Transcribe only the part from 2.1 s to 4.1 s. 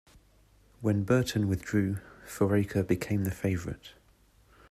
Foraker became the favorite.